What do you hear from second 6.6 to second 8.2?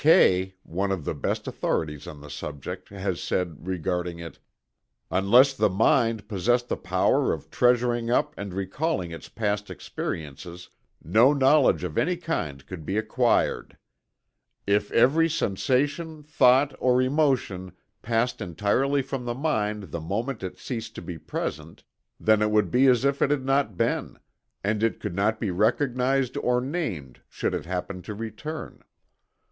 the power of treasuring